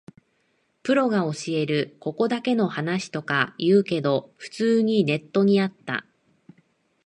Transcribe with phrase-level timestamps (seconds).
[0.81, 6.07] プロが教えるここだけの話とか言うけど、普通にネットにあった